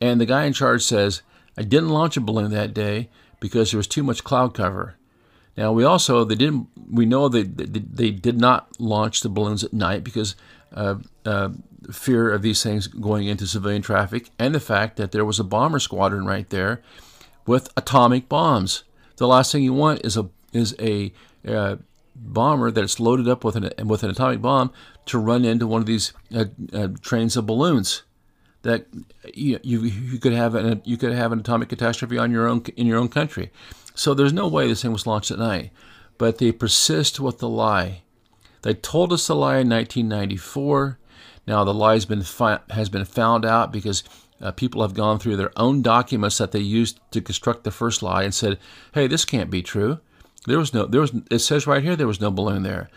[0.00, 1.22] And the guy in charge says,
[1.56, 4.96] I didn't launch a balloon that day because there was too much cloud cover.
[5.56, 9.72] Now we also they didn't we know they they did not launch the balloons at
[9.72, 10.36] night because
[10.72, 11.50] uh, uh,
[11.90, 15.44] fear of these things going into civilian traffic and the fact that there was a
[15.44, 16.80] bomber squadron right there
[17.46, 18.84] with atomic bombs.
[19.16, 21.12] The last thing you want is a is a
[21.46, 21.76] uh,
[22.14, 24.72] bomber that's loaded up with an with an atomic bomb
[25.06, 28.02] to run into one of these uh, uh, trains of balloons.
[28.62, 28.86] That
[29.32, 32.62] you, you you could have an you could have an atomic catastrophe on your own
[32.76, 33.50] in your own country.
[33.94, 35.70] So there's no way this thing was launched at night.
[36.18, 38.02] But they persist with the lie.
[38.62, 40.98] They told us the lie in 1994.
[41.46, 44.04] Now the lie has been fi- has been found out because
[44.40, 48.02] uh, people have gone through their own documents that they used to construct the first
[48.02, 48.58] lie and said,
[48.92, 50.00] "Hey, this can't be true."
[50.46, 52.88] There was no, there was, it says right here there was no balloon there.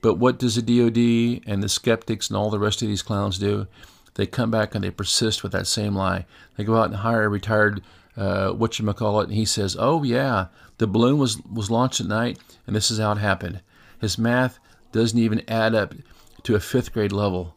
[0.00, 3.38] But what does the DoD and the skeptics and all the rest of these clowns
[3.38, 3.66] do?
[4.14, 6.26] They come back and they persist with that same lie.
[6.56, 7.82] They go out and hire a retired
[8.16, 10.46] uh, what you call it, and he says, "Oh yeah,
[10.78, 13.62] the balloon was was launched at night, and this is how it happened."
[14.00, 14.58] His math
[14.92, 15.94] doesn't even add up
[16.42, 17.56] to a fifth grade level,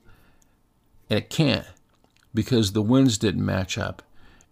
[1.09, 1.65] and it can't
[2.33, 4.01] because the winds didn't match up.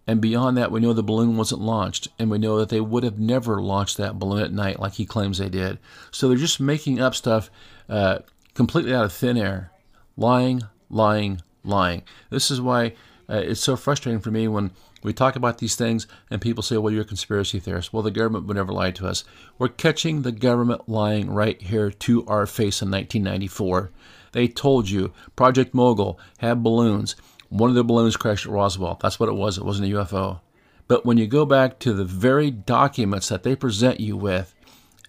[0.05, 3.03] And beyond that, we know the balloon wasn't launched, and we know that they would
[3.03, 5.79] have never launched that balloon at night like he claims they did.
[6.11, 7.49] So they're just making up stuff
[7.87, 8.19] uh,
[8.53, 9.71] completely out of thin air.
[10.17, 12.03] Lying, lying, lying.
[12.29, 12.93] This is why
[13.29, 14.71] uh, it's so frustrating for me when
[15.03, 17.93] we talk about these things and people say, well, you're a conspiracy theorist.
[17.93, 19.23] Well, the government would never lie to us.
[19.57, 23.91] We're catching the government lying right here to our face in 1994.
[24.31, 27.15] They told you Project Mogul had balloons.
[27.49, 28.97] One of the balloons crashed at Roswell.
[29.01, 29.57] That's what it was.
[29.57, 30.39] It wasn't a UFO.
[30.87, 34.53] But when you go back to the very documents that they present you with,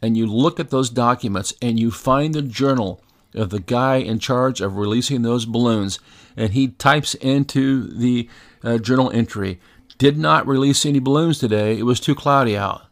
[0.02, 3.02] and you look at those documents and you find the journal
[3.34, 5.98] of the guy in charge of releasing those balloons,
[6.36, 8.28] and he types into the
[8.62, 9.60] uh, journal entry,
[9.98, 11.78] did not release any balloons today.
[11.78, 12.82] It was too cloudy out.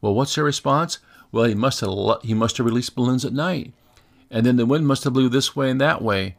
[0.00, 0.98] Well, what's their response?
[1.32, 1.90] Well, he must have
[2.22, 3.72] he must have released balloons at night,
[4.30, 6.36] and then the wind must have blew this way and that way,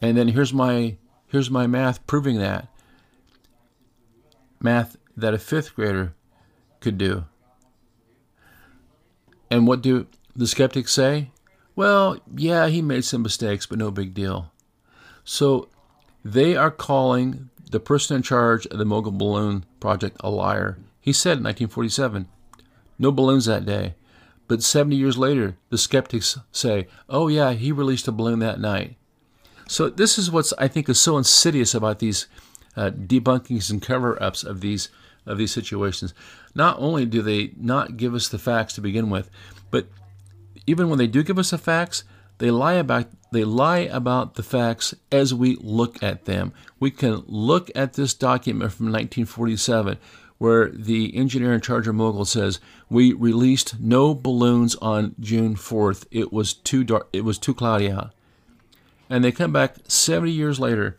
[0.00, 0.96] and then here's my
[1.28, 2.68] Here's my math proving that.
[4.60, 6.14] Math that a fifth grader
[6.80, 7.26] could do.
[9.50, 11.30] And what do the skeptics say?
[11.78, 14.50] Well, yeah, he made some mistakes, but no big deal.
[15.22, 15.68] So
[16.24, 20.76] they are calling the person in charge of the Mogul Balloon Project a liar.
[21.00, 22.26] He said in 1947,
[22.98, 23.94] no balloons that day.
[24.48, 28.96] But 70 years later, the skeptics say, oh, yeah, he released a balloon that night.
[29.68, 32.26] So this is what I think is so insidious about these
[32.76, 34.88] uh, debunkings and cover-ups of these
[35.26, 36.12] of these situations.
[36.56, 39.30] Not only do they not give us the facts to begin with,
[39.70, 39.86] but
[40.68, 42.04] even when they do give us the facts,
[42.38, 46.52] they lie about they lie about the facts as we look at them.
[46.80, 49.98] We can look at this document from 1947
[50.38, 56.06] where the engineer in charge of Mogul says we released no balloons on June 4th.
[56.10, 57.08] It was too dark.
[57.12, 58.12] It was too cloudy out.
[59.10, 60.98] And they come back 70 years later,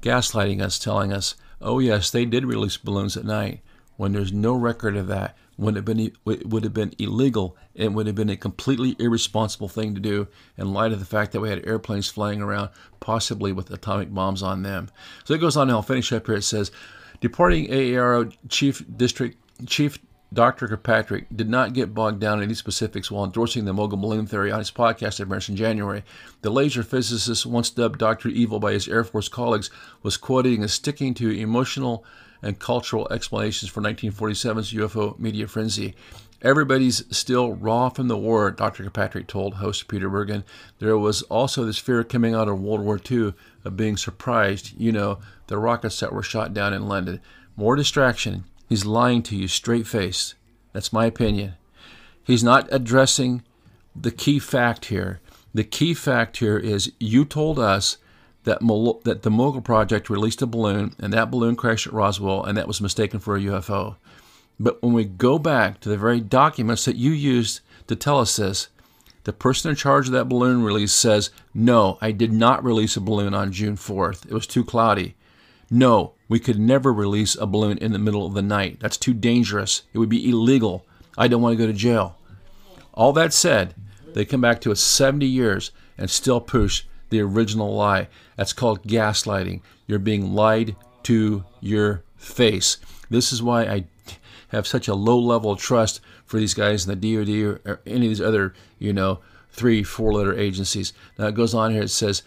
[0.00, 3.60] gaslighting us, telling us, oh, yes, they did release balloons at night,
[3.98, 7.92] when there's no record of that, when it, been, it would have been illegal it
[7.92, 11.40] would have been a completely irresponsible thing to do in light of the fact that
[11.40, 14.88] we had airplanes flying around, possibly with atomic bombs on them.
[15.24, 16.36] So it goes on, and I'll finish up here.
[16.36, 16.72] It says,
[17.20, 19.98] departing AARO Chief District Chief
[20.32, 20.68] Dr.
[20.68, 24.52] Kirkpatrick did not get bogged down in these specifics while endorsing the mogul balloon theory
[24.52, 26.04] on his podcast I in January.
[26.42, 28.28] The laser physicist, once dubbed Dr.
[28.28, 29.70] Evil by his Air Force colleagues,
[30.02, 32.04] was quoting as sticking to emotional
[32.42, 35.94] and cultural explanations for 1947's UFO media frenzy.
[36.40, 38.84] Everybody's still raw from the war, Dr.
[38.84, 40.44] Kirkpatrick told host Peter Bergen.
[40.78, 44.92] There was also this fear coming out of World War II of being surprised, you
[44.92, 47.20] know, the rockets that were shot down in London.
[47.56, 48.44] More distraction.
[48.68, 50.34] He's lying to you straight faced.
[50.72, 51.54] That's my opinion.
[52.22, 53.42] He's not addressing
[53.96, 55.20] the key fact here.
[55.52, 57.96] The key fact here is you told us
[58.48, 62.56] that, that the Mogul Project released a balloon, and that balloon crashed at Roswell, and
[62.56, 63.96] that was mistaken for a UFO.
[64.58, 68.36] But when we go back to the very documents that you used to tell us
[68.36, 68.68] this,
[69.24, 73.00] the person in charge of that balloon release says, No, I did not release a
[73.00, 74.24] balloon on June 4th.
[74.24, 75.14] It was too cloudy.
[75.70, 78.78] No, we could never release a balloon in the middle of the night.
[78.80, 79.82] That's too dangerous.
[79.92, 80.86] It would be illegal.
[81.18, 82.16] I don't want to go to jail.
[82.94, 83.74] All that said,
[84.14, 88.08] they come back to us 70 years and still push the original lie.
[88.36, 89.60] That's called gaslighting.
[89.86, 92.78] You're being lied to your face.
[93.10, 93.84] This is why I
[94.48, 98.06] have such a low level of trust for these guys in the DoD or, any
[98.06, 100.92] of these other, you know, three, four letter agencies.
[101.18, 101.82] Now it goes on here.
[101.82, 102.22] It says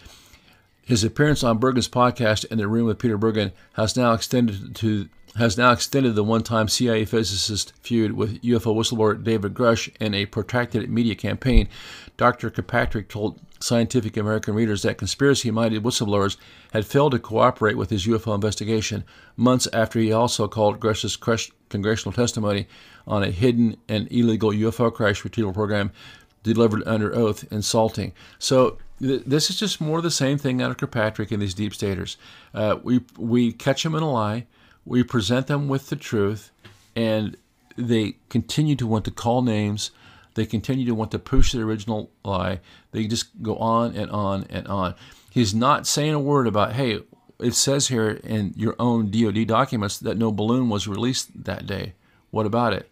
[0.83, 5.07] his appearance on Bergen's podcast in the room with Peter Bergen has now extended to
[5.35, 10.25] has now extended the one-time CIA physicist feud with UFO whistleblower David Grusch in a
[10.25, 11.69] protracted media campaign.
[12.17, 12.49] Dr.
[12.49, 16.35] Kirkpatrick told Scientific American readers that conspiracy-minded whistleblowers
[16.73, 19.03] had failed to cooperate with his UFO investigation
[19.37, 21.15] months after he also called Grusch's
[21.69, 22.67] congressional testimony
[23.07, 25.91] on a hidden and illegal UFO crash retrieval program
[26.43, 28.13] delivered under oath insulting.
[28.39, 31.73] So th- this is just more the same thing out of Kirkpatrick and these deep
[31.73, 32.17] staters.
[32.53, 34.47] Uh, we we catch them in a lie
[34.85, 36.51] we present them with the truth,
[36.95, 37.37] and
[37.77, 39.91] they continue to want to call names.
[40.33, 42.59] They continue to want to push the original lie.
[42.91, 44.95] They just go on and on and on.
[45.29, 47.01] He's not saying a word about, hey,
[47.39, 51.93] it says here in your own DoD documents that no balloon was released that day.
[52.29, 52.89] What about it?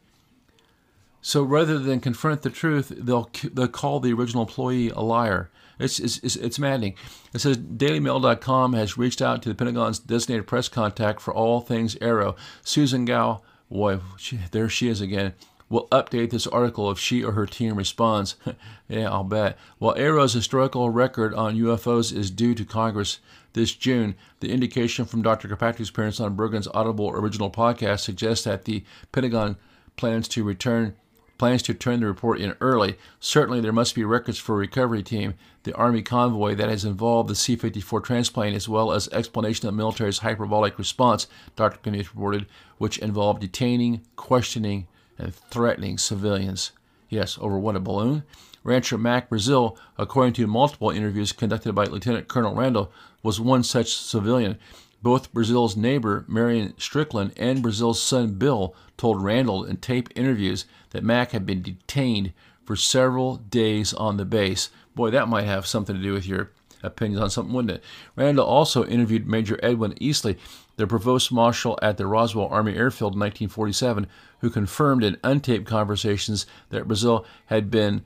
[1.21, 5.49] So rather than confront the truth, they'll they'll call the original employee a liar.
[5.79, 6.95] It's, it's, it's, maddening.
[7.33, 11.95] It says DailyMail.com has reached out to the Pentagon's designated press contact for all things
[11.95, 15.33] AARO, Susan Gao, boy, she, there she is again,
[15.69, 18.35] will update this article if she or her team responds.
[18.89, 19.57] yeah, I'll bet.
[19.77, 23.19] While AARO's historical record on UFOs is due to Congress
[23.53, 25.47] this June, the indication from Dr.
[25.47, 29.57] Kirkpatrick's appearance on Bergen's Audible original podcast suggests that the Pentagon
[29.95, 30.95] plans to return
[31.39, 32.97] plans to turn the report in early.
[33.19, 37.29] Certainly, there must be records for a recovery team, the Army convoy that has involved
[37.29, 41.25] the C 54 transplane, as well as explanation of the military's hyperbolic response,
[41.55, 41.79] Dr.
[41.81, 42.45] Kenneth reported,
[42.77, 46.71] which involved detaining, questioning, and threatening civilians.
[47.09, 48.23] Yes, over what a balloon?
[48.63, 52.91] Rancher Mac Brazel, according to multiple interviews conducted by Lieutenant Colonel Randle,
[53.23, 54.59] was one such civilian.
[55.01, 61.03] Both Brazel's neighbor, Marion Strickland, and Brazel's son, Bill, told Randle in tape interviews that
[61.03, 64.69] Mac had been detained for several days on the base.
[64.95, 66.51] Boy, that might have something to do with your
[66.83, 67.83] opinions on something, wouldn't it?
[68.15, 70.37] Randle also interviewed Major Edwin Easley,
[70.77, 74.07] the provost marshal at the Roswell Army Airfield in 1947,
[74.39, 78.03] who confirmed in untaped conversations that Brazel had been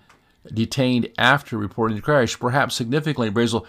[0.51, 2.37] detained after reporting the crash.
[2.39, 3.65] Perhaps significantly, Brazel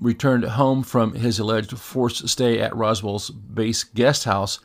[0.00, 4.58] returned home from his alleged forced stay at Roswell's base guest house,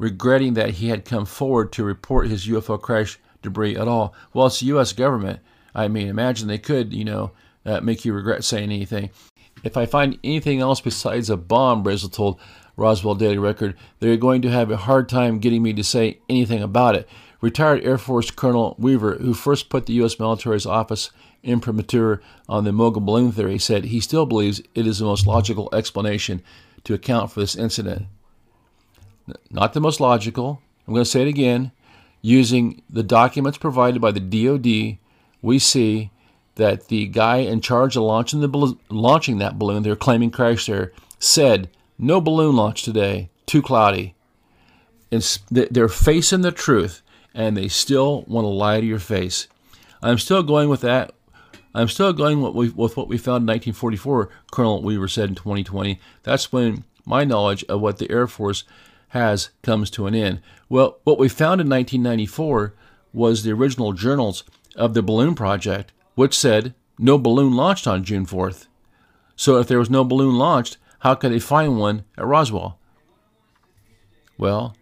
[0.00, 4.14] regretting that he had come forward to report his UFO crash debris at all.
[4.32, 4.94] Well, it's the U.S.
[4.94, 5.40] government.
[5.74, 7.32] I mean, imagine they could, you know,
[7.66, 9.10] uh, make you regret saying anything.
[9.62, 12.40] If I find anything else besides a bomb, Brazel told
[12.78, 16.62] Roswell Daily Record, they're going to have a hard time getting me to say anything
[16.62, 17.06] about it.
[17.42, 20.18] Retired Air Force Colonel Weaver, who first put the U.S.
[20.18, 21.10] military's office
[21.42, 25.68] imprimatur on the mogul balloon theory, said he still believes it is the most logical
[25.74, 26.42] explanation
[26.84, 28.06] to account for this incident.
[29.50, 30.62] Not the most logical.
[30.86, 31.72] I'm going to say it again.
[32.22, 34.98] Using the documents provided by the DoD,
[35.42, 36.10] we see
[36.56, 40.92] that the guy in charge of launching the launching that balloon, they're claiming crashed there,
[41.18, 44.14] said no balloon launch today, too cloudy.
[45.50, 47.00] they're facing the truth,
[47.34, 49.48] and they still want to lie to your face.
[50.02, 51.14] I'm still going with that
[51.74, 56.00] I'm still going with, with what we found in 1944, Colonel Weaver said in 2020.
[56.22, 58.64] That's when my knowledge of what the Air Force
[59.10, 60.40] has comes to an end.
[60.68, 62.74] Well, what we found in 1994
[63.12, 64.44] was the original journals
[64.76, 68.66] of the balloon project, which said no balloon launched on June 4th.
[69.36, 72.78] So if there was no balloon launched, how could they find one at Roswell?
[74.38, 74.76] Well,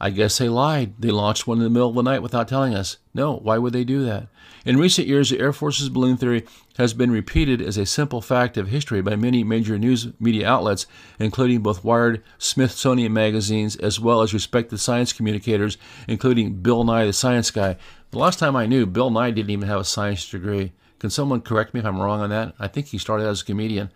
[0.00, 0.94] I guess they lied.
[0.98, 2.98] They launched one in the middle of the night without telling us.
[3.14, 4.28] No, why would they do that?
[4.66, 6.44] In recent years, the Air Force's balloon theory
[6.76, 10.86] has been repeated as a simple fact of history by many major news media outlets,
[11.18, 17.12] including both Wired, Smithsonian magazines, as well as respected science communicators, including Bill Nye the
[17.12, 17.76] Science Guy.
[18.10, 20.72] The last time I knew, Bill Nye didn't even have a science degree.
[20.98, 22.54] Can someone correct me if I'm wrong on that?
[22.58, 23.90] I think he started as a comedian.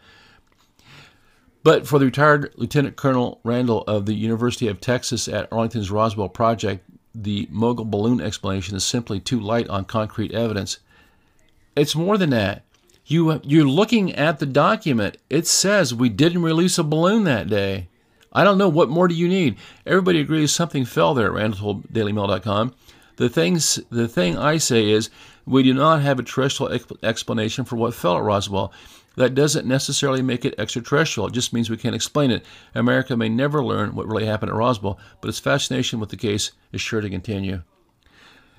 [1.64, 6.28] But for the retired Lieutenant Colonel Randle of the University of Texas at Arlington's Roswell
[6.28, 10.78] Project, the mogul balloon explanation is simply too light on concrete evidence.
[11.76, 12.64] It's more than that.
[13.10, 15.16] You, you're looking at the document.
[15.30, 17.88] It says we didn't release a balloon that day.
[18.34, 18.68] I don't know.
[18.68, 19.56] What more do you need?
[19.86, 22.74] Everybody agrees something fell there, Randle told DailyMail.com.
[23.16, 25.08] The, things, the thing I say is
[25.46, 28.74] we do not have a terrestrial explanation for what fell at Roswell.
[29.16, 31.28] That doesn't necessarily make it extraterrestrial.
[31.28, 32.44] It just means we can't explain it.
[32.74, 36.52] America may never learn what really happened at Roswell, but its fascination with the case
[36.72, 37.62] is sure to continue.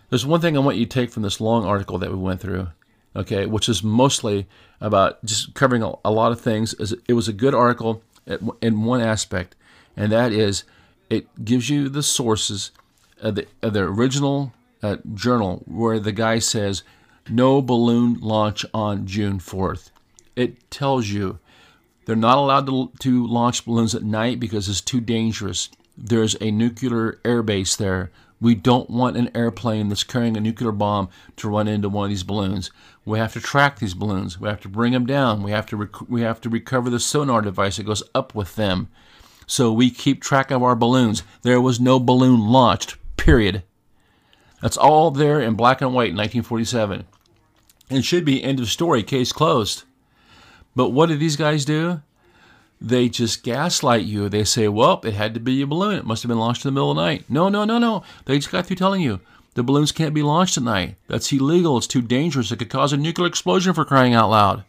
[0.09, 2.41] There's one thing I want you to take from this long article that we went
[2.41, 2.69] through,
[3.15, 4.47] okay, which is mostly
[4.81, 6.73] about just covering a, a lot of things.
[7.07, 8.01] It was a good article
[8.61, 9.55] in one aspect,
[9.95, 10.63] and that is
[11.09, 12.71] it gives you the sources
[13.21, 14.53] of the, of the original
[14.83, 16.83] uh, journal where the guy says
[17.29, 19.89] no balloon launch on June 4th
[20.39, 21.37] it tells you
[22.05, 25.69] they're not allowed to, to launch balloons at night because it's too dangerous.
[25.97, 28.09] There's a nuclear airbase there.
[28.41, 32.09] We don't want an airplane that's carrying a nuclear bomb to run into one of
[32.09, 32.71] these balloons.
[33.05, 34.39] We have to track these balloons.
[34.39, 35.43] We have to bring them down.
[35.43, 38.55] We have to rec- we have to recover the sonar device that goes up with
[38.55, 38.89] them.
[39.45, 41.23] So we keep track of our balloons.
[41.41, 42.97] There was no balloon launched.
[43.17, 43.63] Period.
[44.61, 47.05] That's all there in black and white in 1947.
[47.89, 49.83] It should be end of story, case closed.
[50.75, 52.01] But what do these guys do?
[52.81, 54.29] They just gaslight you.
[54.29, 55.97] They say, well, it had to be a balloon.
[55.97, 57.25] It must have been launched in the middle of the night.
[57.27, 58.03] No, no, no, no.
[58.25, 59.19] They just got through telling you
[59.55, 60.95] the balloons can't be launched at night.
[61.07, 61.77] That's illegal.
[61.77, 62.51] It's too dangerous.
[62.51, 64.63] It could cause a nuclear explosion for crying out loud.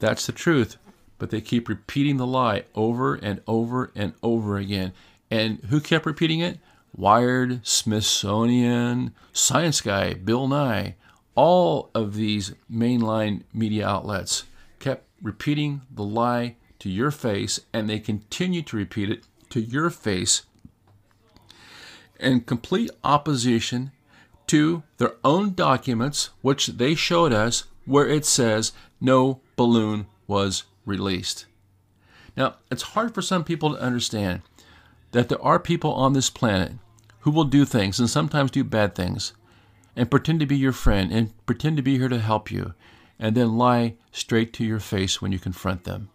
[0.00, 0.76] That's the truth.
[1.18, 4.92] But they keep repeating the lie over and over and over again.
[5.30, 6.58] And who kept repeating it?
[6.96, 10.94] Wired, Smithsonian, Science Guy, Bill Nye
[11.38, 14.42] all of these mainline media outlets
[14.80, 19.90] kept repeating the lie to your face, and they continue to repeat it to your
[19.90, 20.42] face
[22.18, 23.92] in complete opposition
[24.46, 31.46] to their own documents, which they showed us, where it says no balloon was released.
[32.36, 34.42] Now, it's hard for some people to understand
[35.12, 36.72] that there are people on this planet
[37.20, 39.32] who will do things and sometimes do bad things
[39.96, 42.74] and pretend to be your friend and pretend to be here to help you,
[43.18, 46.08] and then lie straight to your face when you confront them.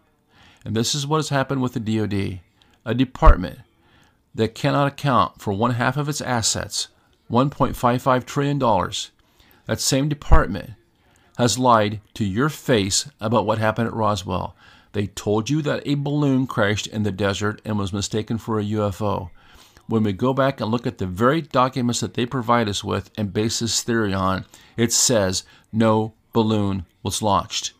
[0.64, 2.40] And this is what has happened with the DoD,
[2.84, 3.60] a department
[4.34, 6.88] that cannot account for one half of its assets,
[7.30, 8.58] $1.55 trillion.
[9.66, 10.70] That same department
[11.38, 14.56] has lied to your face about what happened at Roswell.
[14.92, 18.64] They told you that a balloon crashed in the desert and was mistaken for a
[18.64, 19.30] UFO
[19.86, 23.10] when we go back and look at the very documents that they provide us with
[23.16, 24.44] and base this theory on,
[24.76, 27.74] it says no balloon was launched.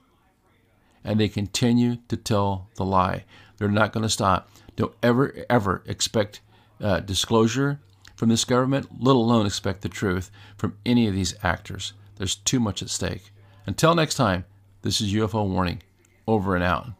[1.02, 3.24] And they continue to tell the lie.
[3.58, 4.48] They're not going to stop.
[4.76, 6.40] Don't ever, ever expect
[6.80, 7.80] uh, disclosure
[8.14, 11.92] from this government, let alone expect the truth from any of these actors.
[12.16, 13.32] There's too much at stake.
[13.66, 14.44] Until next time,
[14.82, 15.82] this is UFO Warning.
[16.26, 16.90] Over and out.